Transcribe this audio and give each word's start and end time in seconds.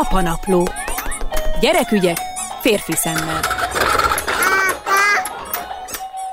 Apanapló. 0.00 0.68
Gyerekügyek 1.60 2.16
férfi 2.60 2.92
szemmel. 2.92 3.55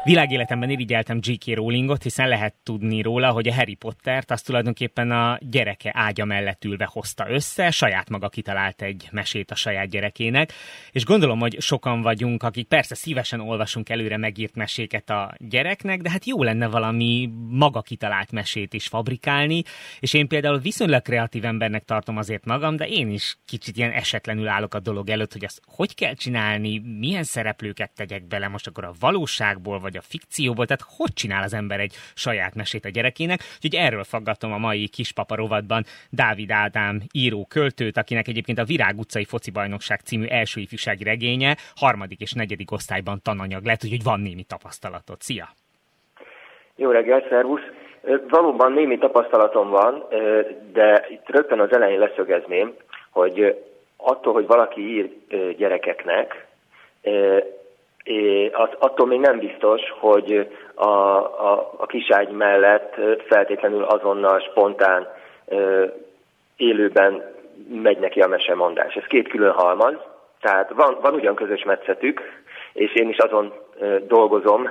Világéletemben 0.05 0.69
irigyeltem 0.69 1.19
J.K. 1.21 1.55
Rowlingot, 1.55 2.03
hiszen 2.03 2.27
lehet 2.27 2.53
tudni 2.63 3.01
róla, 3.01 3.31
hogy 3.31 3.47
a 3.47 3.53
Harry 3.53 3.73
Pottert 3.73 4.31
azt 4.31 4.45
tulajdonképpen 4.45 5.11
a 5.11 5.37
gyereke 5.41 5.91
ágya 5.93 6.25
mellett 6.25 6.65
ülve 6.65 6.89
hozta 6.91 7.29
össze, 7.29 7.71
saját 7.71 8.09
maga 8.09 8.29
kitalált 8.29 8.81
egy 8.81 9.07
mesét 9.11 9.51
a 9.51 9.55
saját 9.55 9.89
gyerekének, 9.89 10.54
és 10.91 11.05
gondolom, 11.05 11.39
hogy 11.39 11.61
sokan 11.61 12.01
vagyunk, 12.01 12.43
akik 12.43 12.68
persze 12.68 12.95
szívesen 12.95 13.39
olvasunk 13.39 13.89
előre 13.89 14.18
megírt 14.18 14.55
meséket 14.55 15.09
a 15.09 15.33
gyereknek, 15.37 16.01
de 16.01 16.09
hát 16.09 16.25
jó 16.25 16.43
lenne 16.43 16.67
valami 16.67 17.29
maga 17.49 17.81
kitalált 17.81 18.31
mesét 18.31 18.73
is 18.73 18.88
fabrikálni, 18.88 19.63
és 19.99 20.13
én 20.13 20.27
például 20.27 20.59
viszonylag 20.59 21.01
kreatív 21.01 21.45
embernek 21.45 21.83
tartom 21.83 22.17
azért 22.17 22.45
magam, 22.45 22.75
de 22.75 22.87
én 22.87 23.11
is 23.11 23.37
kicsit 23.45 23.78
ilyen 23.78 23.92
esetlenül 23.92 24.47
állok 24.47 24.73
a 24.73 24.79
dolog 24.79 25.09
előtt, 25.09 25.31
hogy 25.31 25.45
azt 25.45 25.61
hogy 25.65 25.95
kell 25.95 26.14
csinálni, 26.14 26.79
milyen 27.00 27.23
szereplőket 27.23 27.92
tegyek 27.95 28.28
bele 28.28 28.47
most 28.47 28.67
akkor 28.67 28.83
a 28.83 28.93
valóságból, 29.00 29.79
vagy 29.79 29.92
vagy 29.93 30.02
a 30.02 30.10
fikcióból, 30.10 30.65
tehát 30.65 30.83
hogy 30.97 31.14
csinál 31.14 31.43
az 31.43 31.54
ember 31.54 31.79
egy 31.79 31.93
saját 32.16 32.56
mesét 32.56 32.86
a 32.86 32.89
gyerekének. 32.89 33.39
Úgyhogy 33.56 33.75
erről 33.75 34.03
faggatom 34.03 34.53
a 34.53 34.58
mai 34.58 34.88
kispapa 34.88 35.36
rovatban 35.36 35.84
Dávid 36.09 36.52
Ádám 36.52 37.02
író 37.11 37.45
költőt, 37.50 37.98
akinek 37.98 38.28
egyébként 38.28 38.59
a 38.59 38.64
Virág 38.64 38.98
utcai 38.98 39.25
foci 39.25 39.52
bajnokság 39.52 40.00
című 40.00 40.25
első 40.25 40.61
ifjúsági 40.61 41.03
regénye 41.03 41.56
harmadik 41.75 42.20
és 42.20 42.31
negyedik 42.34 42.72
osztályban 42.72 43.20
tananyag 43.23 43.66
lett, 43.66 43.84
úgyhogy 43.84 44.03
van 44.03 44.20
némi 44.20 44.44
tapasztalatot. 44.44 45.22
Szia! 45.22 45.48
Jó 46.75 46.92
reggel, 46.92 47.25
szervusz! 47.30 47.62
Valóban 48.30 48.73
némi 48.73 48.98
tapasztalatom 48.98 49.70
van, 49.70 50.03
de 50.73 51.06
itt 51.09 51.30
rögtön 51.30 51.59
az 51.59 51.73
elején 51.73 52.00
leszögezném, 52.00 52.73
hogy 53.09 53.62
attól, 53.98 54.34
hogy 54.34 54.48
valaki 54.48 54.81
ír 54.81 55.10
gyerekeknek, 55.58 56.48
az, 58.52 58.70
attól 58.80 59.08
még 59.08 59.20
nem 59.20 59.40
biztos, 59.40 59.82
hogy 60.00 60.50
a, 60.76 60.88
a, 60.88 61.73
a 61.78 61.86
kiságy 61.86 62.30
mellett 62.30 62.95
feltétlenül 63.28 63.84
azonnal 63.84 64.40
spontán 64.40 65.08
élőben 66.58 67.34
megy 67.82 68.00
neki 68.00 68.20
a 68.22 68.28
mesemondás. 68.28 68.95
Ez 68.95 69.04
két 69.04 69.28
külön 69.28 69.52
halmaz, 69.52 69.95
tehát 70.42 70.72
van, 70.72 70.98
van 71.02 71.14
ugyan 71.14 71.36
közös 71.36 71.64
metszetük, 71.64 72.22
és 72.73 72.94
én 72.94 73.10
is 73.10 73.18
azon 73.18 73.54
dolgozom 74.08 74.70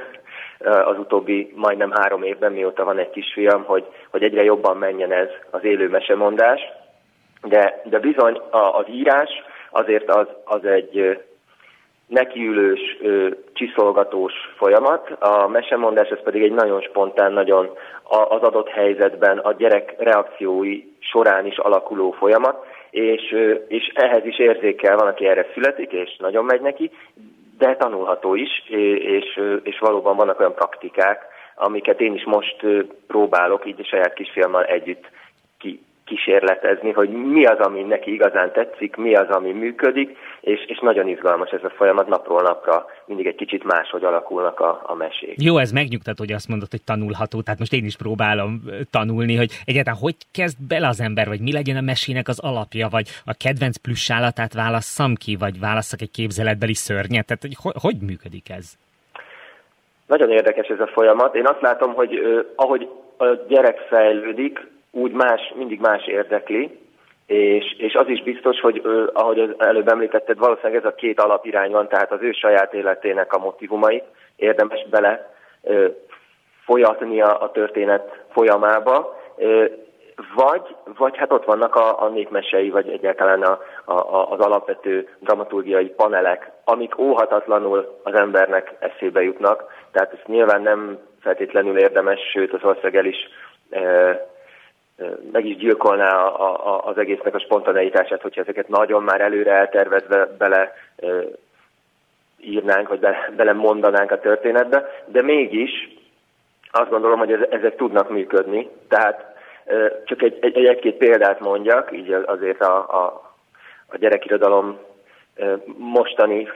az 0.65 0.99
utóbbi 0.99 1.53
majdnem 1.57 1.91
három 1.91 2.23
évben, 2.23 2.53
mióta 2.53 2.85
van 2.85 2.99
egy 2.99 3.11
kisfiam, 3.11 3.65
hogy, 3.65 3.87
hogy 4.11 4.23
egyre 4.23 4.43
jobban 4.43 4.77
menjen 4.77 5.13
ez 5.13 5.29
az 5.51 5.65
élő 5.65 5.89
mesemondás, 5.89 6.61
de, 7.43 7.83
de 7.85 7.99
bizony 7.99 8.41
az 8.51 8.85
írás 8.89 9.31
azért 9.71 10.11
az, 10.11 10.27
az 10.45 10.65
egy 10.65 11.23
nekiülős, 12.13 12.81
csiszolgatós 13.53 14.33
folyamat. 14.57 15.11
A 15.11 15.49
mesemondás 15.49 16.09
ez 16.09 16.23
pedig 16.23 16.43
egy 16.43 16.53
nagyon 16.53 16.81
spontán, 16.81 17.33
nagyon 17.33 17.71
az 18.29 18.43
adott 18.43 18.69
helyzetben 18.69 19.39
a 19.39 19.53
gyerek 19.53 19.95
reakciói 19.99 20.83
során 20.99 21.47
is 21.47 21.59
alakuló 21.59 22.11
folyamat, 22.11 22.67
és, 22.91 23.37
és 23.69 23.93
ehhez 23.95 24.25
is 24.25 24.39
érzékel, 24.39 24.97
van, 24.97 25.07
aki 25.07 25.27
erre 25.27 25.47
születik, 25.55 25.93
és 25.93 26.17
nagyon 26.19 26.45
megy 26.45 26.61
neki, 26.61 26.91
de 27.59 27.77
tanulható 27.77 28.35
is, 28.35 28.69
és, 28.99 29.41
és 29.63 29.79
valóban 29.79 30.17
vannak 30.17 30.41
olyan 30.41 30.55
praktikák, 30.55 31.25
amiket 31.55 32.01
én 32.01 32.15
is 32.15 32.25
most 32.25 32.67
próbálok 33.07 33.67
így 33.67 33.81
a 33.81 33.85
saját 33.85 34.15
kisfiammal 34.15 34.65
együtt 34.65 35.11
kísérletezni, 36.05 36.93
hogy 36.93 37.09
mi 37.09 37.45
az, 37.45 37.59
ami 37.59 37.83
neki 37.83 38.13
igazán 38.13 38.53
tetszik, 38.53 38.97
mi 38.97 39.15
az, 39.15 39.29
ami 39.29 39.53
működik, 39.53 40.17
és, 40.41 40.65
és 40.67 40.79
nagyon 40.79 41.09
izgalmas 41.09 41.51
ez 41.51 41.65
a 41.65 41.71
folyamat 41.71 42.09
napról 42.09 42.43
napra, 42.43 42.87
mindig 43.05 43.27
egy 43.27 43.35
kicsit 43.35 43.65
máshogy 43.65 44.05
alakulnak 44.05 44.61
a, 44.61 44.81
a 44.87 44.95
mesék. 44.95 45.43
Jó, 45.43 45.59
ez 45.59 45.73
megnyugtat, 45.73 46.19
hogy 46.19 46.33
azt 46.33 46.49
mondod, 46.49 46.71
hogy 46.71 46.83
tanulható, 46.83 47.41
tehát 47.43 47.59
most 47.59 47.73
én 47.73 47.85
is 47.85 47.97
próbálom 47.97 48.63
tanulni, 48.91 49.37
hogy 49.37 49.51
egyáltalán 49.65 49.99
hogy 49.99 50.17
kezd 50.33 50.57
bele 50.69 50.89
az 50.89 51.01
ember, 51.01 51.29
vagy 51.29 51.41
mi 51.41 51.53
legyen 51.53 51.77
a 51.77 51.81
mesének 51.81 52.29
az 52.29 52.41
alapja, 52.41 52.89
vagy 52.91 53.09
a 53.25 53.35
kedvenc 53.45 53.77
plüssállatát 53.77 54.55
válasszam 54.55 55.15
ki, 55.15 55.37
vagy 55.37 55.61
válasszak 55.61 56.01
egy 56.01 56.11
képzeletbeli 56.11 56.75
szörnyet, 56.75 57.27
tehát 57.27 57.43
hogy, 57.43 57.73
hogy 57.81 57.97
működik 58.07 58.51
ez? 58.51 58.73
Nagyon 60.07 60.31
érdekes 60.31 60.67
ez 60.67 60.81
a 60.81 60.87
folyamat. 60.87 61.35
Én 61.35 61.47
azt 61.47 61.61
látom, 61.61 61.95
hogy 61.95 62.21
ahogy 62.57 62.89
a 63.17 63.27
gyerek 63.49 63.79
fejlődik, 63.79 64.71
úgy 64.93 65.13
más, 65.13 65.53
mindig 65.55 65.81
más 65.81 66.07
érdekli, 66.07 66.81
és, 67.27 67.75
és 67.79 67.95
az 67.95 68.09
is 68.09 68.23
biztos, 68.23 68.61
hogy 68.61 68.81
ő, 68.85 69.11
ahogy 69.13 69.55
előbb 69.59 69.89
említetted, 69.89 70.39
valószínűleg 70.39 70.77
ez 70.77 70.91
a 70.91 70.95
két 70.95 71.21
alapirány 71.21 71.71
van, 71.71 71.89
tehát 71.89 72.13
az 72.13 72.23
ő 72.23 72.33
saját 72.33 72.75
életének 72.75 73.33
a 73.33 73.39
motivumait 73.39 74.05
érdemes 74.37 74.87
bele 74.91 75.35
ö, 75.63 75.87
folyatnia 76.65 77.39
a 77.39 77.51
történet 77.51 78.25
folyamába, 78.31 79.21
ö, 79.37 79.65
vagy, 80.35 80.77
vagy 80.99 81.17
hát 81.17 81.33
ott 81.33 81.45
vannak 81.45 81.75
a, 81.75 82.03
a 82.03 82.09
népmesei, 82.09 82.71
vagy 82.71 82.89
egyáltalán 82.89 83.43
a, 83.43 83.59
a, 83.85 84.31
az 84.31 84.41
alapvető 84.41 85.09
dramaturgiai 85.19 85.89
panelek, 85.89 86.51
amik 86.65 86.99
óhatatlanul 86.99 88.01
az 88.03 88.15
embernek 88.15 88.75
eszébe 88.79 89.23
jutnak. 89.23 89.65
Tehát 89.93 90.13
ezt 90.13 90.27
nyilván 90.27 90.63
nem 90.63 90.99
feltétlenül 91.21 91.79
érdemes, 91.79 92.21
sőt 92.33 92.53
az 92.53 92.65
ország 92.65 92.97
el 92.97 93.05
is 93.05 93.29
meg 95.33 95.47
is 95.47 95.57
gyilkolná 95.57 96.25
a, 96.25 96.75
a, 96.75 96.87
az 96.87 96.99
egésznek 96.99 97.35
a 97.35 97.41
spontaneitását, 97.41 98.23
hogyha 98.23 98.41
ezeket 98.41 98.69
nagyon 98.69 99.03
már 99.03 99.21
előre 99.21 99.53
eltervezve 99.53 100.27
bele 100.39 100.75
írnánk, 102.41 102.89
vagy 102.89 102.99
be, 102.99 103.33
bele 103.37 103.53
mondanánk 103.53 104.11
a 104.11 104.21
történetbe, 104.21 105.03
de 105.07 105.23
mégis 105.23 105.71
azt 106.71 106.91
gondolom, 106.91 107.19
hogy 107.19 107.33
ez, 107.33 107.41
ezek 107.51 107.77
tudnak 107.77 108.11
működni. 108.11 108.69
Tehát 108.89 109.35
csak 110.05 110.23
egy, 110.23 110.39
egy, 110.41 110.65
egy-két 110.65 110.97
példát 110.97 111.41
mondjak, 111.41 111.93
így 111.93 112.13
azért 112.13 112.61
a, 112.61 112.77
a, 112.77 113.33
a 113.87 113.97
gyerekirodalom 113.97 114.79
mostani 115.79 116.49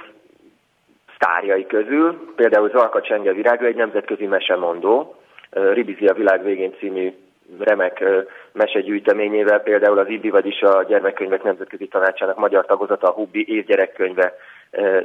sztárjai 1.15 1.67
közül, 1.67 2.33
például 2.37 2.71
Zalka 2.71 3.01
Csenge 3.01 3.33
Virága 3.33 3.67
egy 3.67 3.77
nemzetközi 3.77 4.27
mesemondó, 4.27 5.15
Ribizi 5.51 6.07
a 6.07 6.15
világ 6.15 6.43
végén 6.43 6.75
című 6.79 7.15
remek 7.59 8.05
mesegyűjteményével, 8.53 9.61
például 9.61 9.99
az 9.99 10.09
IBI, 10.09 10.31
vagyis 10.31 10.61
a 10.61 10.84
Gyermekkönyvek 10.89 11.43
Nemzetközi 11.43 11.89
Tanácsának 11.89 12.39
magyar 12.39 12.67
tagozata, 12.67 13.09
a 13.09 13.12
Hubbi 13.12 13.45
évgyerekkönyve 13.49 14.34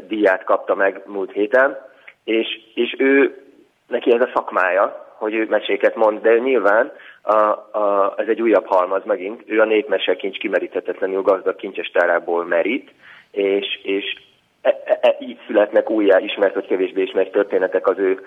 díját 0.07 0.43
kapta 0.43 0.75
meg 0.75 1.01
múlt 1.05 1.31
héten, 1.31 1.77
és, 2.23 2.47
és 2.73 2.95
ő, 2.97 3.37
neki 3.87 4.13
ez 4.13 4.21
a 4.21 4.31
szakmája, 4.33 5.11
hogy 5.17 5.33
ő 5.33 5.45
meséket 5.49 5.95
mond, 5.95 6.21
de 6.21 6.37
nyilván 6.37 6.91
a, 7.21 7.35
a, 7.79 8.13
ez 8.17 8.27
egy 8.27 8.41
újabb 8.41 8.65
halmaz 8.65 9.01
megint, 9.05 9.43
ő 9.45 9.59
a 9.59 9.65
népmese 9.65 10.15
kincs 10.15 10.37
kimeríthetetlenül 10.37 11.21
gazdag 11.21 11.55
kincsestárából 11.55 12.45
merít, 12.45 12.91
és, 13.31 13.79
és 13.83 14.15
e, 14.61 14.81
e, 14.85 14.99
e, 15.01 15.17
így 15.19 15.39
születnek 15.47 15.89
újjá 15.89 16.19
ismert 16.19 16.53
vagy 16.53 16.67
kevésbé 16.67 17.01
ismert 17.01 17.31
történetek 17.31 17.87
az 17.87 17.97
ő 17.97 18.25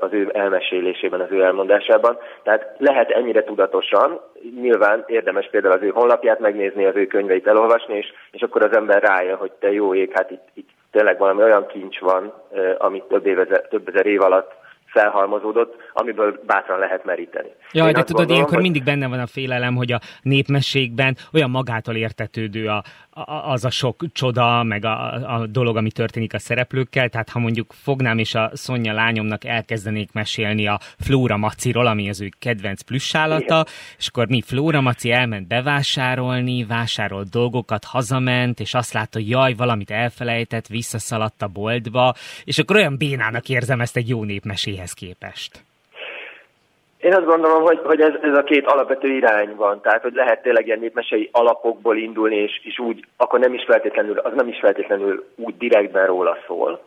az 0.00 0.12
ő 0.12 0.30
elmesélésében, 0.32 1.20
az 1.20 1.30
ő 1.30 1.42
elmondásában. 1.42 2.18
Tehát 2.42 2.74
lehet 2.78 3.10
ennyire 3.10 3.44
tudatosan, 3.44 4.20
nyilván 4.60 5.04
érdemes 5.06 5.48
például 5.50 5.74
az 5.74 5.82
ő 5.82 5.88
honlapját 5.88 6.38
megnézni, 6.38 6.84
az 6.84 6.96
ő 6.96 7.06
könyveit 7.06 7.46
elolvasni, 7.46 7.96
és, 7.96 8.12
és 8.30 8.42
akkor 8.42 8.64
az 8.64 8.76
ember 8.76 9.02
rájön, 9.02 9.36
hogy 9.36 9.52
te 9.58 9.72
jó 9.72 9.94
ég, 9.94 10.12
hát 10.14 10.30
itt, 10.30 10.48
itt 10.54 10.68
tényleg 10.90 11.18
valami 11.18 11.42
olyan 11.42 11.66
kincs 11.66 11.98
van, 11.98 12.32
amit 12.78 13.04
több, 13.04 13.26
éve, 13.26 13.44
több 13.44 13.88
ezer 13.88 14.06
év 14.06 14.22
alatt 14.22 14.52
felhalmozódott, 14.86 15.83
amiből 15.94 16.40
bátran 16.46 16.78
lehet 16.78 17.04
meríteni. 17.04 17.48
Jaj, 17.72 17.86
Én 17.86 17.92
de 17.92 18.02
tudod, 18.02 18.06
gondolom, 18.08 18.34
ilyenkor 18.34 18.54
hogy... 18.54 18.62
mindig 18.62 18.84
benne 18.84 19.06
van 19.06 19.20
a 19.20 19.26
félelem, 19.26 19.74
hogy 19.74 19.92
a 19.92 20.00
népmességben 20.22 21.16
olyan 21.32 21.50
magától 21.50 21.94
értetődő 21.96 22.66
a, 22.66 22.82
a, 23.10 23.50
az 23.50 23.64
a 23.64 23.70
sok 23.70 24.04
csoda, 24.12 24.62
meg 24.62 24.84
a, 24.84 25.12
a 25.34 25.46
dolog, 25.46 25.76
ami 25.76 25.90
történik 25.90 26.34
a 26.34 26.38
szereplőkkel. 26.38 27.08
Tehát 27.08 27.28
ha 27.28 27.38
mondjuk 27.38 27.72
fognám 27.72 28.18
és 28.18 28.34
a 28.34 28.50
Szonya 28.52 28.92
lányomnak 28.92 29.44
elkezdenék 29.44 30.12
mesélni 30.12 30.66
a 30.66 30.78
Flóra 30.98 31.36
Maciról, 31.36 31.86
ami 31.86 32.08
az 32.08 32.20
ő 32.20 32.28
kedvenc 32.38 32.82
plüssálata, 32.82 33.44
Igen. 33.44 33.66
és 33.98 34.08
akkor 34.08 34.28
mi 34.28 34.40
Flóra 34.40 34.80
Maci 34.80 35.10
elment 35.10 35.46
bevásárolni, 35.46 36.64
vásárolt 36.64 37.30
dolgokat, 37.30 37.84
hazament, 37.84 38.60
és 38.60 38.74
azt 38.74 38.92
látta, 38.92 39.18
hogy 39.18 39.28
jaj, 39.28 39.54
valamit 39.54 39.90
elfelejtett, 39.90 40.66
visszaszaladt 40.66 41.42
a 41.42 41.48
boltba, 41.48 42.14
és 42.44 42.58
akkor 42.58 42.76
olyan 42.76 42.96
bénának 42.96 43.48
érzem 43.48 43.80
ezt 43.80 43.96
egy 43.96 44.08
jó 44.08 44.24
népmeséhez 44.24 44.92
képest? 44.92 45.64
Én 47.04 47.14
azt 47.14 47.24
gondolom, 47.24 47.62
hogy, 47.62 47.80
hogy 47.84 48.00
ez, 48.00 48.12
ez 48.22 48.36
a 48.36 48.42
két 48.42 48.66
alapvető 48.66 49.08
irány 49.08 49.54
van, 49.56 49.80
tehát 49.80 50.02
hogy 50.02 50.14
lehet 50.14 50.42
tényleg 50.42 50.66
ilyen 50.66 50.78
népmesei 50.78 51.28
alapokból 51.32 51.96
indulni, 51.96 52.36
és, 52.36 52.60
és 52.62 52.78
úgy, 52.78 53.04
akkor 53.16 53.38
nem 53.38 53.54
is 53.54 53.64
feltétlenül, 53.64 54.18
az 54.18 54.32
nem 54.34 54.48
is 54.48 54.58
feltétlenül 54.58 55.24
úgy 55.36 55.56
direktben 55.56 56.06
róla 56.06 56.36
szól. 56.46 56.82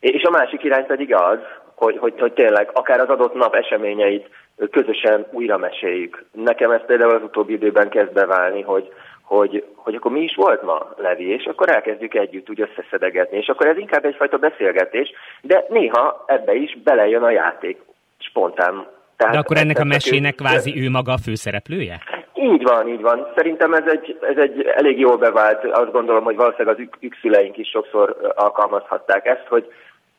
És 0.00 0.22
a 0.22 0.30
másik 0.30 0.62
irány 0.62 0.86
pedig 0.86 1.14
az, 1.14 1.38
hogy, 1.74 1.98
hogy, 1.98 2.14
hogy 2.18 2.32
tényleg 2.32 2.70
akár 2.72 3.00
az 3.00 3.08
adott 3.08 3.34
nap 3.34 3.54
eseményeit 3.54 4.28
közösen 4.70 5.26
újra 5.30 5.58
meséljük. 5.58 6.24
Nekem 6.32 6.70
ez 6.70 6.84
például 6.86 7.14
az 7.14 7.22
utóbbi 7.22 7.52
időben 7.52 7.88
kezd 7.88 8.12
beválni, 8.12 8.62
hogy, 8.62 8.92
hogy, 9.22 9.64
hogy 9.74 9.94
akkor 9.94 10.10
mi 10.10 10.22
is 10.22 10.34
volt 10.34 10.62
ma, 10.62 10.94
Levi, 10.96 11.28
és 11.28 11.44
akkor 11.44 11.68
elkezdjük 11.68 12.14
együtt 12.14 12.50
úgy 12.50 12.60
összeszedegetni, 12.60 13.36
és 13.36 13.48
akkor 13.48 13.66
ez 13.66 13.76
inkább 13.76 14.04
egyfajta 14.04 14.36
beszélgetés, 14.36 15.12
de 15.40 15.64
néha 15.68 16.24
ebbe 16.26 16.54
is 16.54 16.78
belejön 16.84 17.22
a 17.22 17.30
játék 17.30 17.80
spontán. 18.18 18.86
Tehát 19.16 19.32
de 19.32 19.38
akkor 19.38 19.56
ennek 19.56 19.78
a 19.78 19.84
mesének 19.84 20.34
kvázi 20.34 20.82
ő 20.82 20.90
maga 20.90 21.12
a 21.12 21.18
főszereplője? 21.18 22.00
Így 22.34 22.62
van, 22.62 22.88
így 22.88 23.00
van. 23.00 23.32
Szerintem 23.36 23.74
ez 23.74 23.84
egy, 23.86 24.18
ez 24.20 24.36
egy 24.36 24.62
elég 24.62 24.98
jól 24.98 25.16
bevált, 25.16 25.64
azt 25.64 25.92
gondolom, 25.92 26.24
hogy 26.24 26.36
valószínűleg 26.36 26.78
az 26.78 26.86
ükszüleink 27.00 27.56
is 27.56 27.68
sokszor 27.68 28.32
alkalmazhatták 28.34 29.26
ezt, 29.26 29.46
hogy 29.48 29.72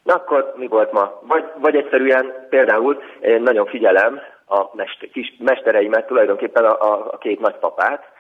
na 0.03 0.13
akkor 0.13 0.53
mi 0.55 0.67
volt 0.67 0.91
ma? 0.91 1.21
Vagy, 1.27 1.43
vagy 1.61 1.75
egyszerűen 1.75 2.33
például 2.49 3.01
én 3.21 3.41
nagyon 3.41 3.65
figyelem 3.65 4.19
a 4.47 4.69
mester, 4.73 5.09
kis 5.09 5.35
mestereimet, 5.39 6.07
tulajdonképpen 6.07 6.65
a, 6.65 6.81
a, 6.81 7.07
a 7.11 7.17
két 7.17 7.39
nagypapát, 7.39 8.12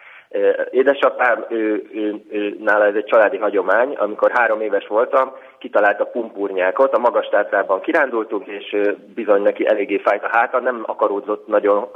Édesapám, 0.71 1.45
ő, 1.49 1.83
ő, 1.93 2.21
ő, 2.29 2.57
nála 2.59 2.85
ez 2.85 2.95
egy 2.95 3.05
családi 3.05 3.37
hagyomány, 3.37 3.95
amikor 3.95 4.31
három 4.31 4.61
éves 4.61 4.87
voltam, 4.87 5.35
kitalálta 5.57 6.05
pumpurnyákot, 6.05 6.93
a 6.93 6.99
magas 6.99 7.27
tátrában 7.27 7.81
kirándultunk, 7.81 8.47
és 8.47 8.77
bizony 9.15 9.41
neki 9.41 9.67
eléggé 9.67 9.97
fájt 9.97 10.23
a 10.23 10.29
háta, 10.31 10.59
nem 10.59 10.83
akaródzott 10.85 11.47
nagyon 11.47 11.89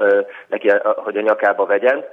neki, 0.48 0.72
hogy 0.84 1.18
a 1.18 1.22
nyakába 1.22 1.66
vegyen. 1.66 2.06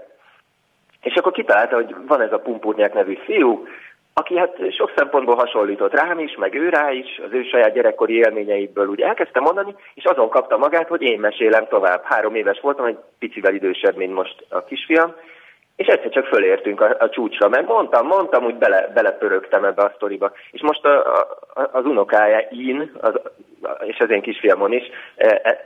És 1.02 1.14
akkor 1.14 1.32
kitalálta, 1.32 1.74
hogy 1.74 1.94
van 2.06 2.20
ez 2.20 2.32
a 2.32 2.38
pumpurnyák 2.38 2.94
nevű 2.94 3.14
fiú, 3.24 3.66
aki 4.14 4.36
hát 4.38 4.72
sok 4.72 4.92
szempontból 4.96 5.34
hasonlított 5.34 5.94
rám 5.94 6.18
is, 6.18 6.36
meg 6.36 6.54
ő 6.54 6.68
rá 6.68 6.90
is, 6.90 7.20
az 7.26 7.32
ő 7.32 7.42
saját 7.42 7.72
gyerekkori 7.72 8.16
élményeiből 8.16 8.86
úgy 8.86 9.00
elkezdte 9.00 9.40
mondani, 9.40 9.74
és 9.94 10.04
azon 10.04 10.28
kapta 10.28 10.56
magát, 10.56 10.88
hogy 10.88 11.02
én 11.02 11.20
mesélem 11.20 11.66
tovább. 11.68 12.02
Három 12.04 12.34
éves 12.34 12.60
voltam, 12.60 12.84
egy 12.86 12.98
picivel 13.18 13.54
idősebb, 13.54 13.96
mint 13.96 14.14
most 14.14 14.46
a 14.48 14.64
kisfiam, 14.64 15.14
és 15.76 15.86
egyszer 15.86 16.10
csak 16.10 16.26
fölértünk 16.26 16.80
a, 16.80 16.96
a 16.98 17.08
csúcsra, 17.08 17.48
mert 17.48 17.66
mondtam, 17.66 18.06
mondtam, 18.06 18.44
úgy 18.44 18.54
bele, 18.54 18.90
belepörögtem 18.94 19.64
ebbe 19.64 19.82
a 19.82 19.92
sztoriba. 19.94 20.32
És 20.50 20.62
most 20.62 20.84
a, 20.84 20.98
a, 21.54 21.68
az 21.72 21.84
unokája, 21.84 22.48
Ín, 22.50 22.92
az, 23.00 23.20
és 23.86 23.98
az 23.98 24.10
én 24.10 24.22
kisfiamon 24.22 24.72
is, 24.72 24.82
e, 25.16 25.40
e, 25.42 25.62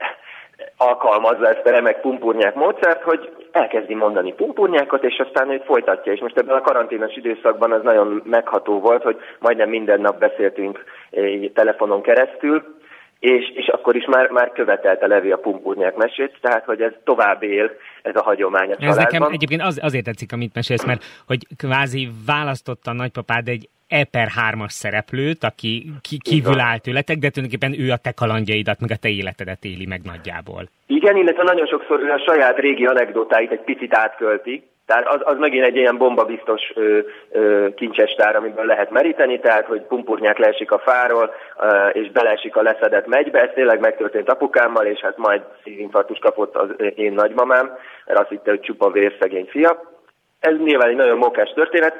alkalmazza 0.76 1.48
ezt 1.48 1.66
a 1.66 1.70
remek 1.70 2.00
pumpurnyák 2.00 2.54
módszert, 2.54 3.02
hogy 3.02 3.32
elkezdi 3.52 3.94
mondani 3.94 4.32
pumpurnyákat, 4.32 5.04
és 5.04 5.18
aztán 5.18 5.50
ő 5.50 5.62
folytatja. 5.64 6.12
És 6.12 6.20
most 6.20 6.38
ebben 6.38 6.56
a 6.56 6.60
karanténos 6.60 7.16
időszakban 7.16 7.72
az 7.72 7.82
nagyon 7.82 8.22
megható 8.24 8.80
volt, 8.80 9.02
hogy 9.02 9.16
majdnem 9.38 9.68
minden 9.68 10.00
nap 10.00 10.18
beszéltünk 10.18 10.84
eh, 11.10 11.50
telefonon 11.54 12.02
keresztül, 12.02 12.77
és, 13.18 13.52
és 13.54 13.66
akkor 13.66 13.96
is 13.96 14.04
már, 14.04 14.30
már 14.30 14.52
követelte 14.52 15.06
Levi 15.06 15.30
a 15.30 15.36
pumpurnyák 15.36 15.96
mesét, 15.96 16.38
tehát 16.40 16.64
hogy 16.64 16.80
ez 16.80 16.92
tovább 17.04 17.42
él, 17.42 17.70
ez 18.02 18.16
a 18.16 18.22
hagyomány 18.22 18.70
a 18.70 18.76
családban. 18.76 18.88
Ez 18.88 18.96
nekem 18.96 19.22
egyébként 19.32 19.62
az, 19.62 19.78
azért 19.82 20.04
tetszik, 20.04 20.32
amit 20.32 20.54
mesélsz, 20.54 20.84
mert 20.84 21.04
hogy 21.26 21.46
kvázi 21.56 22.08
választotta 22.26 22.90
a 22.90 22.94
nagypapád 22.94 23.48
egy 23.48 23.68
E 23.88 24.04
per 24.04 24.28
3-as 24.50 24.68
szereplőt, 24.68 25.44
aki 25.44 25.90
ki, 26.00 26.18
kívül 26.18 26.60
áll 26.60 26.78
tőletek, 26.78 27.18
de 27.18 27.30
tulajdonképpen 27.30 27.80
ő 27.86 27.90
a 27.90 27.96
te 27.96 28.12
kalandjaidat, 28.12 28.80
meg 28.80 28.90
a 28.90 28.96
te 28.96 29.08
életedet 29.08 29.64
éli 29.64 29.86
meg 29.86 30.00
nagyjából. 30.04 30.68
Igen, 30.86 31.16
illetve 31.16 31.42
nagyon 31.42 31.66
sokszor 31.66 32.00
ő 32.00 32.10
a 32.10 32.18
saját 32.18 32.58
régi 32.58 32.86
anekdotáit 32.86 33.50
egy 33.50 33.60
picit 33.60 33.94
átkölti, 33.94 34.68
tehát 34.88 35.06
az, 35.08 35.20
az 35.24 35.38
megint 35.38 35.64
egy 35.64 35.76
ilyen 35.76 35.96
bombabiztos 35.96 36.72
ö, 36.74 36.98
ö, 37.30 37.68
kincsestár, 37.74 38.36
amiből 38.36 38.64
lehet 38.64 38.90
meríteni, 38.90 39.40
tehát 39.40 39.66
hogy 39.66 39.82
pumpurnyák 39.82 40.38
leesik 40.38 40.72
a 40.72 40.78
fáról, 40.78 41.34
ö, 41.60 41.88
és 41.88 42.10
beleesik 42.10 42.56
a 42.56 42.62
leszedett 42.62 43.06
megybe, 43.06 43.40
ez 43.40 43.50
tényleg 43.54 43.80
megtörtént 43.80 44.28
apukámmal, 44.28 44.86
és 44.86 45.00
hát 45.00 45.16
majd 45.16 45.42
szívinfarktus 45.64 46.18
kapott 46.18 46.56
az 46.56 46.68
én 46.94 47.12
nagymamám, 47.12 47.76
mert 48.06 48.20
azt 48.20 48.28
hitte, 48.28 48.50
hogy 48.50 48.60
csupa 48.60 48.90
vérszegény 48.90 49.46
fia 49.50 49.97
ez 50.40 50.56
nyilván 50.58 50.88
egy 50.88 50.96
nagyon 50.96 51.18
mókás 51.18 51.52
történet, 51.54 51.96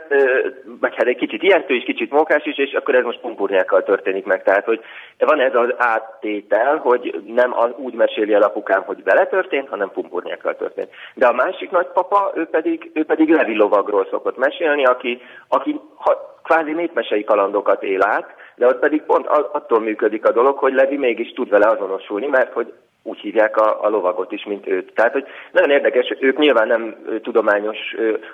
vagy 0.81 0.95
hát 0.97 1.07
egy 1.07 1.17
kicsit 1.17 1.43
ijesztő 1.43 1.75
is, 1.75 1.85
kicsit 1.85 2.11
mókás 2.11 2.45
is, 2.45 2.59
és 2.59 2.73
akkor 2.73 2.95
ez 2.95 3.05
most 3.05 3.21
pumpurnyákkal 3.21 3.83
történik 3.83 4.25
meg. 4.25 4.43
Tehát, 4.43 4.65
hogy 4.65 4.81
van 5.19 5.41
ez 5.41 5.55
az 5.55 5.75
áttétel, 5.77 6.77
hogy 6.77 7.23
nem 7.27 7.55
úgy 7.77 7.95
meséli 7.95 8.33
el 8.33 8.43
apukám, 8.43 8.83
hogy 8.83 9.05
vele 9.05 9.27
történt, 9.27 9.69
hanem 9.69 9.91
pumpurnyákkal 9.91 10.57
történt. 10.57 10.91
De 11.15 11.27
a 11.27 11.33
másik 11.33 11.71
nagypapa, 11.71 12.33
ő 12.35 12.45
pedig, 12.47 12.91
ő 12.95 13.05
pedig 13.05 13.29
Levi 13.29 13.57
lovagról 13.57 14.07
szokott 14.11 14.37
mesélni, 14.37 14.85
aki, 14.85 15.21
aki 15.49 15.81
ha, 15.95 16.37
kvázi 16.43 16.73
népmesei 16.73 17.25
kalandokat 17.25 17.83
él 17.83 18.03
át, 18.03 18.35
de 18.57 18.67
ott 18.67 18.79
pedig 18.79 19.03
pont 19.03 19.27
attól 19.27 19.81
működik 19.81 20.27
a 20.27 20.33
dolog, 20.33 20.59
hogy 20.59 20.73
Levi 20.73 20.97
mégis 20.97 21.33
tud 21.33 21.49
vele 21.49 21.69
azonosulni, 21.69 22.27
mert 22.27 22.53
hogy 22.53 22.73
úgy 23.09 23.19
hívják 23.19 23.57
a, 23.57 23.85
a 23.85 23.89
lovagot 23.89 24.33
is, 24.33 24.45
mint 24.45 24.67
őt. 24.67 24.93
Tehát, 24.95 25.13
hogy 25.13 25.27
nagyon 25.53 25.71
érdekes, 25.71 26.17
ők 26.21 26.39
nyilván 26.39 26.67
nem 26.67 26.97
tudományos 27.23 27.79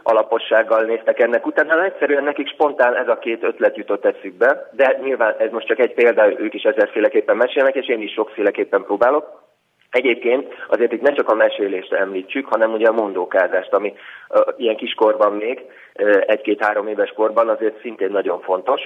alapossággal 0.03 0.83
néztek 0.83 1.21
ennek 1.21 1.47
utána, 1.47 1.71
hanem 1.71 1.85
egyszerűen 1.85 2.25
nekik 2.25 2.49
spontán 2.49 2.97
ez 2.97 3.09
a 3.09 3.19
két 3.19 3.43
ötlet 3.43 3.77
jutott 3.77 4.05
eszükbe, 4.05 4.69
de 4.73 4.99
nyilván 5.03 5.35
ez 5.39 5.51
most 5.51 5.67
csak 5.67 5.79
egy 5.79 5.95
példa, 5.95 6.41
ők 6.41 6.55
is 6.55 6.63
ezerféleképpen 6.63 7.37
mesélnek, 7.37 7.75
és 7.75 7.89
én 7.89 8.03
is 8.03 8.13
sokféleképpen 8.13 8.85
próbálok. 8.85 9.43
Egyébként 9.91 10.53
azért 10.69 10.93
itt 10.93 11.01
ne 11.01 11.13
csak 11.13 11.29
a 11.29 11.35
mesélést 11.35 11.93
említsük, 11.93 12.47
hanem 12.47 12.73
ugye 12.73 12.87
a 12.87 12.93
mondókázást, 12.93 13.73
ami 13.73 13.95
uh, 14.29 14.41
ilyen 14.57 14.77
kiskorban 14.77 15.33
még, 15.33 15.61
uh, 15.95 16.23
egy-két-három 16.27 16.89
éves 16.89 17.13
korban 17.17 17.49
azért 17.49 17.81
szintén 17.81 18.11
nagyon 18.11 18.41
fontos. 18.41 18.81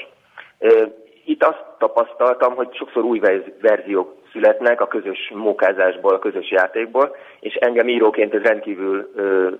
Itt 1.29 1.45
azt 1.45 1.65
tapasztaltam, 1.79 2.55
hogy 2.55 2.69
sokszor 2.75 3.05
új 3.05 3.21
verziók 3.61 4.15
születnek 4.33 4.81
a 4.81 4.87
közös 4.87 5.31
mókázásból, 5.35 6.15
a 6.15 6.19
közös 6.19 6.51
játékból, 6.51 7.17
és 7.41 7.55
engem 7.55 7.89
íróként 7.89 8.35
ez 8.35 8.43
rendkívül 8.43 9.11
ö, 9.15 9.51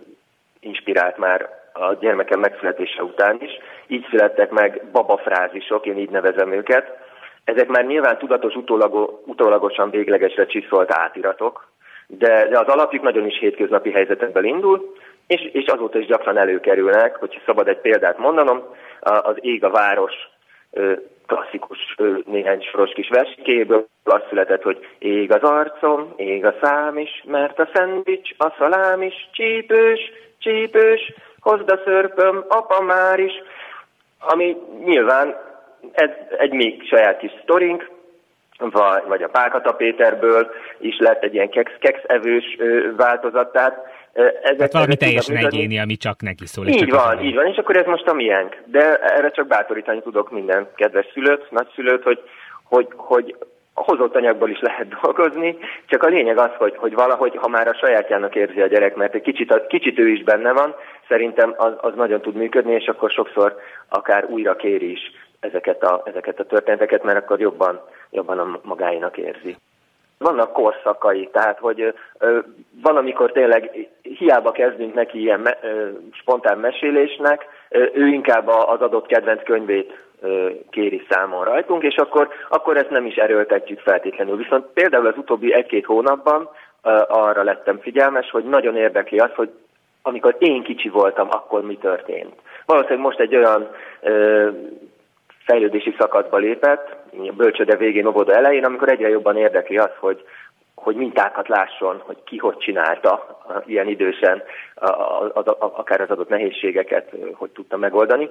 inspirált 0.61 1.17
már 1.17 1.49
a 1.73 1.95
gyermekem 1.95 2.41
megszületése 2.41 3.03
után 3.03 3.37
is. 3.41 3.51
Így 3.87 4.07
születtek 4.11 4.51
meg 4.51 4.83
babafrázisok, 4.93 5.87
én 5.87 5.99
így 5.99 6.11
nevezem 6.11 6.53
őket. 6.53 6.99
Ezek 7.45 7.69
már 7.69 7.87
nyilván 7.87 8.19
tudatos, 8.19 8.55
utólago, 8.55 9.21
utólagosan 9.25 9.91
véglegesre 9.91 10.47
csiszolt 10.47 10.93
átiratok, 10.93 11.69
de, 12.07 12.49
de 12.49 12.59
az 12.59 12.67
alapjuk 12.67 13.03
nagyon 13.03 13.27
is 13.27 13.39
hétköznapi 13.39 13.91
helyzetekből 13.91 14.45
indul, 14.45 14.95
és, 15.27 15.41
és 15.53 15.67
azóta 15.67 15.99
is 15.99 16.07
gyakran 16.07 16.39
előkerülnek, 16.39 17.17
hogyha 17.17 17.41
szabad 17.47 17.69
egy 17.69 17.81
példát 17.81 18.19
mondanom, 18.19 18.63
az 19.01 19.37
Ég 19.41 19.65
a 19.65 19.71
város 19.71 20.15
klasszikus 21.29 21.97
néhány 22.27 22.63
soros 22.63 22.93
kis 22.93 23.09
versikéből 23.09 23.87
az 24.05 24.23
született, 24.29 24.63
hogy 24.63 24.87
ég 24.99 25.33
az 25.33 25.43
arcom, 25.43 26.13
ég 26.17 26.45
a 26.45 26.55
szám 26.63 26.99
is, 26.99 27.23
mert 27.27 27.59
a 27.59 27.69
szendvics, 27.75 28.31
a 28.39 28.55
szalám 28.59 29.03
is, 29.03 29.29
csípős, 29.33 30.01
csípős, 30.39 31.13
hozd 31.41 31.71
a 31.71 31.81
szörpöm, 31.85 32.45
apa 32.49 32.81
már 32.81 33.19
is, 33.19 33.33
ami 34.19 34.57
nyilván 34.85 35.37
ez 35.93 36.11
egy 36.39 36.53
még 36.53 36.87
saját 36.89 37.19
kis 37.19 37.33
sztorink, 37.43 37.91
vagy, 39.07 39.23
a 39.23 39.29
Pálkata 39.29 39.73
Péterből 39.73 40.51
is 40.79 40.99
lett 40.99 41.23
egy 41.23 41.35
ilyen 41.35 41.51
keks, 41.51 41.73
kekszevős 41.79 42.57
változat, 42.97 43.53
tehát 43.53 43.87
ezek, 44.43 44.61
hát 44.61 44.73
valami 44.73 44.97
teljesen 44.97 45.37
egyéni, 45.37 45.79
ami 45.79 45.97
csak 45.97 46.23
neki 46.23 46.47
szól. 46.47 46.67
Így 46.67 46.79
csak 46.79 47.05
van, 47.05 47.25
így 47.25 47.35
van, 47.35 47.47
és 47.47 47.57
akkor 47.57 47.77
ez 47.77 47.87
most 47.87 48.09
a 48.09 48.13
miénk. 48.13 48.63
De 48.65 48.97
erre 48.97 49.31
csak 49.31 49.47
bátorítani 49.47 50.03
tudok 50.03 50.31
minden 50.31 50.69
kedves 50.75 51.07
szülőt, 51.13 51.51
nagyszülőt, 51.51 52.03
hogy, 52.03 52.21
hogy, 52.63 52.87
hogy 52.97 53.37
a 53.75 53.83
hozott 53.83 54.17
anyagból 54.17 54.51
is 54.51 54.61
lehet 54.61 54.89
dolgozni, 55.03 55.57
csak 55.87 56.03
a 56.03 56.09
lényeg 56.09 56.39
az, 56.39 56.51
hogy, 56.59 56.77
hogy 56.77 56.95
valahogy, 56.95 57.37
ha 57.37 57.49
már 57.49 57.69
a 57.69 57.75
sajátjának 57.75 58.35
érzi 58.35 58.61
a 58.61 58.67
gyerek, 58.67 58.97
mert 58.97 59.15
egy 59.15 59.23
kicsit, 59.23 59.67
kicsit 59.69 59.99
ő 59.99 60.09
is 60.09 60.23
benne 60.23 60.53
van, 60.53 60.75
szerintem 61.09 61.55
az, 61.57 61.73
az 61.77 61.93
nagyon 61.95 62.21
tud 62.21 62.35
működni, 62.35 62.73
és 62.75 62.87
akkor 62.87 63.11
sokszor 63.11 63.57
akár 63.89 64.25
újra 64.25 64.57
kéri 64.57 64.91
is 64.91 65.01
ezeket 65.41 65.83
a, 65.83 66.03
ezeket 66.05 66.41
a 66.41 66.45
történeteket, 66.45 67.03
mert 67.03 67.19
akkor 67.19 67.41
jobban, 67.41 67.81
jobban 68.11 68.39
a 68.39 68.61
magáinak 68.63 69.17
érzi. 69.17 69.57
Vannak 70.19 70.53
korszakai, 70.53 71.29
tehát 71.33 71.59
hogy 71.59 71.95
ö, 72.19 72.39
van, 72.83 72.97
amikor 72.97 73.33
tényleg 73.33 73.89
hiába 74.03 74.51
kezdünk 74.53 74.95
neki 74.95 75.21
ilyen 75.21 75.41
me, 75.41 75.59
ö, 75.63 75.89
spontán 76.13 76.59
mesélésnek, 76.59 77.47
ö, 77.69 77.85
ő 77.93 78.07
inkább 78.07 78.49
az 78.49 78.81
adott 78.81 79.07
kedvenc 79.07 79.43
könyvét 79.43 80.07
ö, 80.21 80.49
kéri 80.71 81.07
számon 81.09 81.45
rajtunk, 81.45 81.83
és 81.83 81.97
akkor, 81.97 82.29
akkor 82.49 82.77
ezt 82.77 82.91
nem 82.91 83.07
is 83.07 83.15
erőltetjük 83.15 83.81
feltétlenül. 83.81 84.37
Viszont 84.37 84.67
például 84.75 85.07
az 85.07 85.17
utóbbi 85.17 85.55
egy-két 85.55 85.85
hónapban 85.85 86.49
ö, 86.83 87.03
arra 87.09 87.43
lettem 87.43 87.79
figyelmes, 87.79 88.31
hogy 88.31 88.45
nagyon 88.45 88.77
érdekli 88.77 89.19
az, 89.19 89.31
hogy 89.35 89.51
amikor 90.03 90.37
én 90.39 90.63
kicsi 90.63 90.89
voltam, 90.89 91.29
akkor 91.31 91.63
mi 91.63 91.77
történt. 91.77 92.35
Valószínűleg 92.67 93.05
most 93.05 93.21
egy 93.21 93.37
olyan 93.37 93.71
ö, 94.01 94.49
fejlődési 95.45 95.95
szakaszba 95.99 96.37
lépett, 96.37 96.97
bölcsöde 97.37 97.77
végén, 97.77 98.07
óvoda 98.07 98.35
elején, 98.35 98.65
amikor 98.65 98.89
egyre 98.89 99.09
jobban 99.09 99.37
érdekli 99.37 99.79
az, 99.79 99.91
hogy, 99.99 100.25
hogy 100.75 100.97
mintákat 100.97 101.49
lásson, 101.49 102.03
hogy 102.05 102.17
ki 102.25 102.37
hogy 102.37 102.57
csinálta 102.57 103.41
ilyen 103.67 103.87
idősen, 103.87 104.43
a, 104.75 104.87
a, 104.87 105.33
a, 105.35 105.57
akár 105.59 106.01
az 106.01 106.11
adott 106.11 106.29
nehézségeket, 106.29 107.13
hogy 107.33 107.51
tudta 107.51 107.77
megoldani. 107.77 108.31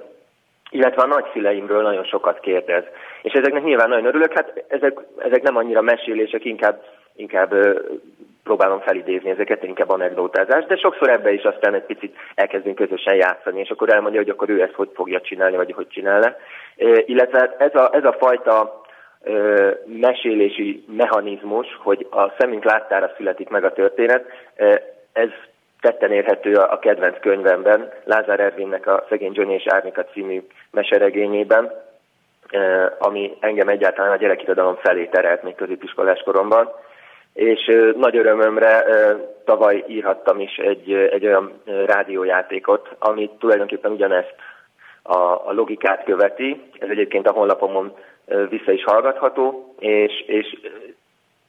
Illetve 0.70 1.02
a 1.02 1.06
nagyszüleimről 1.06 1.82
nagyon 1.82 2.04
sokat 2.04 2.40
kérdez. 2.40 2.84
És 3.22 3.32
ezeknek 3.32 3.62
nyilván 3.62 3.88
nagyon 3.88 4.04
örülök, 4.04 4.32
hát 4.32 4.64
ezek, 4.68 4.98
ezek 5.18 5.42
nem 5.42 5.56
annyira 5.56 5.82
mesélések, 5.82 6.44
inkább, 6.44 6.82
inkább 7.16 7.54
próbálom 8.48 8.80
felidézni 8.80 9.30
ezeket, 9.30 9.62
inkább 9.62 9.90
anekdotázás, 9.90 10.64
de 10.64 10.76
sokszor 10.76 11.08
ebbe 11.10 11.32
is 11.32 11.42
aztán 11.42 11.74
egy 11.74 11.84
picit 11.84 12.16
elkezdünk 12.34 12.76
közösen 12.76 13.14
játszani, 13.14 13.60
és 13.60 13.70
akkor 13.70 13.90
elmondja, 13.90 14.20
hogy 14.20 14.30
akkor 14.30 14.48
ő 14.48 14.62
ezt 14.62 14.72
hogy 14.72 14.90
fogja 14.94 15.20
csinálni, 15.20 15.56
vagy 15.56 15.72
hogy 15.72 15.88
csinálna. 15.88 16.34
Illetve 17.06 17.56
ez 17.58 17.74
a, 17.74 17.90
ez 17.92 18.04
a 18.04 18.16
fajta 18.18 18.80
mesélési 19.84 20.84
mechanizmus, 20.96 21.66
hogy 21.82 22.06
a 22.10 22.34
szemünk 22.38 22.64
láttára 22.64 23.12
születik 23.16 23.48
meg 23.48 23.64
a 23.64 23.72
történet, 23.72 24.24
ez 25.12 25.30
tetten 25.80 26.12
érhető 26.12 26.54
a 26.54 26.78
kedvenc 26.78 27.20
könyvemben, 27.20 27.92
Lázár 28.04 28.40
Ervinnek 28.40 28.86
a 28.86 29.04
Szegény 29.08 29.32
Johnny 29.34 29.54
és 29.54 29.66
Árnika 29.66 30.04
című 30.04 30.42
meseregényében, 30.70 31.72
ami 32.98 33.36
engem 33.40 33.68
egyáltalán 33.68 34.12
a 34.12 34.16
gyerekirodalom 34.16 34.76
felé 34.76 35.04
terelt 35.04 35.42
még 35.42 35.54
középiskolás 35.54 36.20
koromban. 36.24 36.72
És 37.38 37.72
nagy 37.96 38.16
örömömre 38.16 38.84
tavaly 39.44 39.84
írhattam 39.86 40.40
is 40.40 40.56
egy, 40.56 40.92
egy 40.92 41.26
olyan 41.26 41.52
rádiójátékot, 41.86 42.88
ami 42.98 43.30
tulajdonképpen 43.38 43.90
ugyanezt 43.90 44.34
a, 45.02 45.16
a 45.18 45.52
logikát 45.52 46.04
követi. 46.04 46.62
Ez 46.78 46.88
egyébként 46.88 47.28
a 47.28 47.32
honlapomon 47.32 47.96
vissza 48.48 48.72
is 48.72 48.84
hallgatható, 48.84 49.74
és, 49.78 50.24
és 50.26 50.58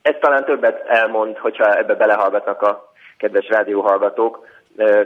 ez 0.02 0.16
talán 0.20 0.46
többet 0.46 0.88
elmond, 0.88 1.38
hogyha 1.38 1.78
ebbe 1.78 1.96
belehallgatnak 1.96 2.62
a 2.62 2.92
kedves 3.18 3.48
rádióhallgatók, 3.48 4.46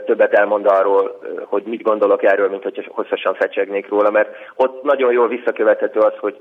többet 0.04 0.32
elmond 0.32 0.66
arról, 0.66 1.20
hogy 1.44 1.62
mit 1.62 1.82
gondolok 1.82 2.22
erről, 2.22 2.48
mint 2.48 2.62
hogy 2.62 2.88
hosszasan 2.90 3.34
fecsegnék 3.34 3.88
róla, 3.88 4.10
mert 4.10 4.36
ott 4.56 4.82
nagyon 4.82 5.12
jól 5.12 5.28
visszakövethető 5.28 6.00
az, 6.00 6.14
hogy 6.18 6.40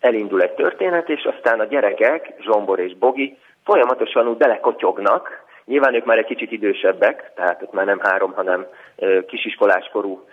elindul 0.00 0.42
egy 0.42 0.54
történet, 0.54 1.08
és 1.08 1.24
aztán 1.24 1.60
a 1.60 1.64
gyerekek, 1.64 2.32
Zsombor 2.40 2.78
és 2.78 2.96
Bogi 2.96 3.38
folyamatosan 3.66 4.28
úgy 4.28 4.36
belekotyognak, 4.36 5.44
Nyilván 5.66 5.94
ők 5.94 6.04
már 6.04 6.18
egy 6.18 6.24
kicsit 6.24 6.52
idősebbek, 6.52 7.32
tehát 7.34 7.62
ott 7.62 7.72
már 7.72 7.86
nem 7.86 8.00
három, 8.00 8.32
hanem 8.32 8.66
kisiskoláskorú 9.26 10.28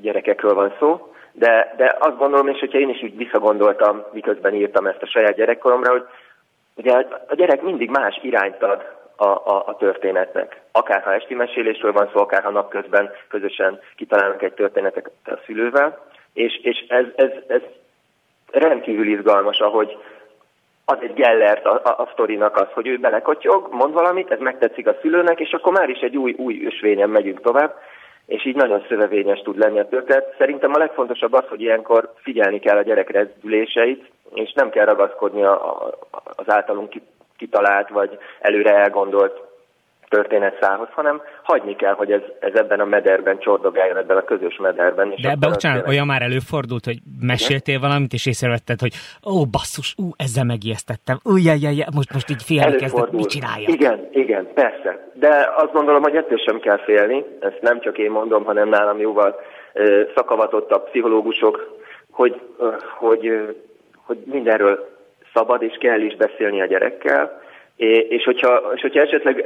gyerekekről 0.00 0.54
van 0.54 0.74
szó, 0.78 1.14
de, 1.32 1.74
de 1.76 1.96
azt 1.98 2.16
gondolom, 2.18 2.48
és 2.48 2.58
hogyha 2.58 2.78
én 2.78 2.88
is 2.88 3.02
úgy 3.02 3.16
visszagondoltam, 3.16 4.04
miközben 4.12 4.54
írtam 4.54 4.86
ezt 4.86 5.02
a 5.02 5.06
saját 5.06 5.34
gyerekkoromra, 5.34 5.90
hogy 5.90 6.04
ugye 6.74 6.92
a 7.28 7.34
gyerek 7.34 7.62
mindig 7.62 7.90
más 7.90 8.18
irányt 8.22 8.62
ad 8.62 8.82
a, 9.16 9.26
a, 9.26 9.62
a 9.66 9.76
történetnek. 9.76 10.60
Akár 10.72 11.02
ha 11.02 11.14
esti 11.14 11.34
mesélésről 11.34 11.92
van 11.92 12.10
szó, 12.12 12.20
akár 12.20 12.42
ha 12.42 12.50
napközben 12.50 13.10
közösen 13.28 13.80
kitalálunk 13.96 14.42
egy 14.42 14.54
történetet 14.54 15.10
a 15.24 15.38
szülővel, 15.46 16.06
és, 16.32 16.60
és 16.62 16.84
ez, 16.88 17.04
ez, 17.16 17.30
ez 17.46 17.62
rendkívül 18.50 19.06
izgalmas, 19.06 19.58
ahogy 19.58 19.96
az 20.84 20.96
egy 21.00 21.14
gellert 21.14 21.66
a, 21.66 21.80
a, 21.84 21.88
a 21.88 22.08
sztorinak 22.12 22.56
az, 22.56 22.66
hogy 22.72 22.86
ő 22.86 22.96
belekotyog, 22.96 23.68
mond 23.70 23.92
valamit, 23.92 24.30
ez 24.30 24.38
megtetszik 24.38 24.86
a 24.86 24.96
szülőnek, 25.00 25.40
és 25.40 25.52
akkor 25.52 25.72
már 25.72 25.88
is 25.88 25.98
egy 25.98 26.16
új, 26.16 26.34
új 26.38 26.66
ösvényen 26.66 27.10
megyünk 27.10 27.40
tovább, 27.40 27.74
és 28.26 28.46
így 28.46 28.56
nagyon 28.56 28.84
szövevényes 28.88 29.40
tud 29.40 29.58
lenni 29.58 29.78
a 29.78 29.88
történet. 29.88 30.34
Szerintem 30.38 30.72
a 30.74 30.78
legfontosabb 30.78 31.32
az, 31.32 31.44
hogy 31.48 31.60
ilyenkor 31.60 32.12
figyelni 32.16 32.58
kell 32.58 32.76
a 32.76 32.82
gyerek 32.82 33.10
rezdüléseit, 33.10 34.10
és 34.34 34.52
nem 34.52 34.70
kell 34.70 34.84
ragaszkodni 34.84 35.44
a, 35.44 35.80
a, 35.80 35.94
az 36.36 36.50
általunk 36.50 36.92
kitalált 37.36 37.88
vagy 37.88 38.18
előre 38.40 38.74
elgondolt 38.74 39.53
történetszához, 40.08 40.88
hanem 40.90 41.22
hagyni 41.42 41.76
kell, 41.76 41.92
hogy 41.92 42.12
ez, 42.12 42.20
ez 42.40 42.54
ebben 42.54 42.80
a 42.80 42.84
mederben 42.84 43.38
csordogáljon, 43.38 43.96
ebben 43.96 44.16
a 44.16 44.24
közös 44.24 44.56
mederben. 44.56 45.12
És 45.12 45.22
De 45.22 45.30
ebben 45.30 45.50
bocsánat, 45.50 45.88
olyan 45.88 46.06
már 46.06 46.22
előfordult, 46.22 46.84
hogy 46.84 46.98
meséltél 47.20 47.74
Igen? 47.74 47.88
valamit, 47.88 48.12
és 48.12 48.26
észrevetted, 48.26 48.80
hogy 48.80 48.94
ó, 49.26 49.44
basszus, 49.44 49.94
ú, 49.96 50.10
ezzel 50.16 50.44
megijesztettem, 50.44 51.18
ú, 51.24 51.36
jaj, 51.36 51.58
jaj, 51.60 51.84
most, 51.94 52.12
most 52.12 52.30
így 52.30 52.42
félni 52.42 52.76
kezdett, 52.76 53.12
mit 53.12 53.28
csinálja? 53.28 53.68
Igen, 53.68 54.08
igen, 54.12 54.48
persze. 54.54 55.10
De 55.14 55.52
azt 55.56 55.72
gondolom, 55.72 56.02
hogy 56.02 56.16
ettől 56.16 56.38
sem 56.38 56.58
kell 56.58 56.78
félni, 56.78 57.24
ezt 57.40 57.58
nem 57.60 57.80
csak 57.80 57.98
én 57.98 58.10
mondom, 58.10 58.44
hanem 58.44 58.68
nálam 58.68 58.98
jóval 58.98 59.40
szakavatottabb 60.14 60.88
pszichológusok, 60.88 61.78
hogy, 62.10 62.40
hogy, 62.98 63.54
hogy 64.06 64.18
mindenről 64.24 64.88
szabad 65.34 65.62
és 65.62 65.76
kell 65.80 66.00
is 66.00 66.16
beszélni 66.16 66.60
a 66.60 66.66
gyerekkel, 66.66 67.42
és 68.08 68.24
hogyha, 68.24 68.72
és 68.74 68.80
hogyha 68.80 69.00
esetleg 69.00 69.44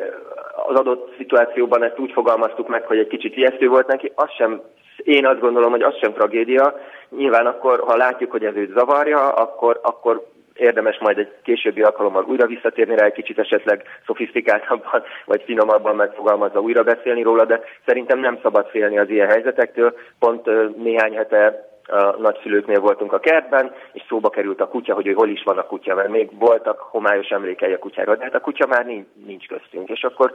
az 0.66 0.78
adott 0.78 1.14
szituációban 1.16 1.82
ezt 1.82 1.98
úgy 1.98 2.12
fogalmaztuk 2.12 2.68
meg, 2.68 2.86
hogy 2.86 2.98
egy 2.98 3.06
kicsit 3.06 3.36
ijesztő 3.36 3.68
volt 3.68 3.86
neki, 3.86 4.12
az 4.14 4.30
sem, 4.30 4.60
én 4.96 5.26
azt 5.26 5.40
gondolom, 5.40 5.70
hogy 5.70 5.82
az 5.82 5.98
sem 6.00 6.12
tragédia. 6.12 6.74
Nyilván 7.16 7.46
akkor, 7.46 7.80
ha 7.80 7.96
látjuk, 7.96 8.30
hogy 8.30 8.44
ez 8.44 8.54
őt 8.56 8.72
zavarja, 8.72 9.28
akkor, 9.28 9.80
akkor 9.82 10.26
érdemes 10.54 10.98
majd 10.98 11.18
egy 11.18 11.32
későbbi 11.42 11.82
alkalommal 11.82 12.24
újra 12.24 12.46
visszatérni 12.46 12.96
rá, 12.96 13.04
egy 13.04 13.12
kicsit 13.12 13.38
esetleg 13.38 13.82
szofisztikáltabban 14.06 15.02
vagy 15.24 15.42
finomabban 15.42 15.96
megfogalmazva 15.96 16.60
újra 16.60 16.82
beszélni 16.82 17.22
róla, 17.22 17.44
de 17.44 17.60
szerintem 17.86 18.18
nem 18.18 18.38
szabad 18.42 18.66
félni 18.66 18.98
az 18.98 19.10
ilyen 19.10 19.28
helyzetektől. 19.28 19.94
Pont 20.18 20.46
néhány 20.76 21.14
hete 21.16 21.67
a 21.88 22.16
nagyszülőknél 22.18 22.80
voltunk 22.80 23.12
a 23.12 23.18
kertben, 23.18 23.74
és 23.92 24.02
szóba 24.08 24.30
került 24.30 24.60
a 24.60 24.68
kutya, 24.68 24.94
hogy 24.94 25.06
ő 25.06 25.12
hol 25.12 25.28
is 25.28 25.42
van 25.42 25.58
a 25.58 25.66
kutya, 25.66 25.94
mert 25.94 26.08
még 26.08 26.38
voltak 26.38 26.78
homályos 26.80 27.28
emlékei 27.28 27.72
a 27.72 27.78
kutyáról, 27.78 28.16
de 28.16 28.24
hát 28.24 28.34
a 28.34 28.40
kutya 28.40 28.66
már 28.66 28.86
nincs, 28.86 29.06
nincs 29.26 29.46
köztünk. 29.46 29.88
És 29.88 30.02
akkor 30.02 30.32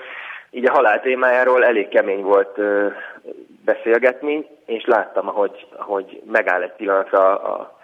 így 0.51 0.65
a 0.65 0.71
halál 0.71 1.01
témájáról 1.01 1.65
elég 1.65 1.87
kemény 1.87 2.21
volt 2.21 2.57
ö, 2.57 2.87
beszélgetni, 3.65 4.45
és 4.65 4.85
láttam, 4.85 5.27
ahogy, 5.27 5.67
ahogy 5.75 6.21
megáll 6.31 6.61
egy 6.61 6.73
pillanatra 6.73 7.41
a, 7.41 7.75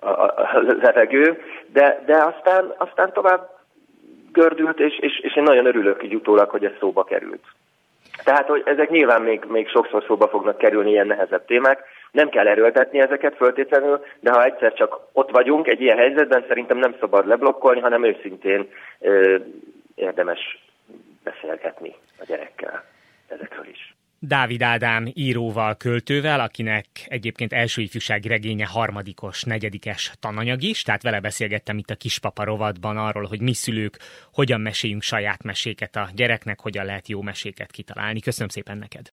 a, 0.00 0.08
a, 0.08 0.34
a 0.36 0.60
levegő, 0.80 1.42
de, 1.72 2.02
de 2.06 2.16
aztán, 2.16 2.74
aztán 2.76 3.12
tovább 3.12 3.50
gördült, 4.32 4.80
és, 4.80 4.98
és, 4.98 5.18
és 5.18 5.36
én 5.36 5.42
nagyon 5.42 5.66
örülök 5.66 6.02
így 6.02 6.14
utólag, 6.14 6.50
hogy 6.50 6.64
ez 6.64 6.72
szóba 6.78 7.04
került. 7.04 7.44
Tehát, 8.24 8.46
hogy 8.46 8.62
ezek 8.64 8.90
nyilván 8.90 9.22
még, 9.22 9.44
még 9.48 9.68
sokszor 9.68 10.04
szóba 10.06 10.28
fognak 10.28 10.58
kerülni 10.58 10.90
ilyen 10.90 11.06
nehezebb 11.06 11.44
témák, 11.44 11.84
nem 12.16 12.28
kell 12.28 12.46
erőltetni 12.46 13.00
ezeket 13.00 13.36
föltétlenül, 13.36 14.04
de 14.20 14.30
ha 14.30 14.44
egyszer 14.44 14.72
csak 14.72 15.00
ott 15.12 15.30
vagyunk 15.30 15.68
egy 15.68 15.80
ilyen 15.80 15.96
helyzetben, 15.96 16.44
szerintem 16.48 16.78
nem 16.78 16.96
szabad 17.00 17.26
leblokkolni, 17.26 17.80
hanem 17.80 18.04
őszintén 18.04 18.68
ö, 19.00 19.36
érdemes 19.94 20.64
beszélgetni 21.24 21.94
a 22.18 22.24
gyerekkel 22.26 22.84
ezekről 23.28 23.66
is. 23.70 23.94
Dávid 24.18 24.62
Ádám 24.62 25.06
íróval, 25.14 25.76
költővel, 25.76 26.40
akinek 26.40 26.86
egyébként 27.06 27.52
első 27.52 27.82
ifjúsági 27.82 28.28
regénye 28.28 28.66
harmadikos, 28.66 29.42
negyedikes 29.42 30.12
tananyag 30.20 30.62
is, 30.62 30.82
tehát 30.82 31.02
vele 31.02 31.20
beszélgettem 31.20 31.78
itt 31.78 31.90
a 31.90 31.94
Kispapa 31.94 32.44
rovatban 32.44 32.96
arról, 32.96 33.24
hogy 33.24 33.40
mi 33.40 33.52
szülők 33.52 33.98
hogyan 34.32 34.60
meséljünk 34.60 35.02
saját 35.02 35.42
meséket 35.42 35.96
a 35.96 36.08
gyereknek, 36.14 36.60
hogyan 36.60 36.84
lehet 36.84 37.08
jó 37.08 37.22
meséket 37.22 37.70
kitalálni. 37.70 38.20
Köszönöm 38.20 38.48
szépen 38.48 38.78
neked! 38.78 39.04